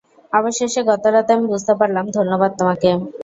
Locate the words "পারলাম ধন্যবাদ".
1.79-2.51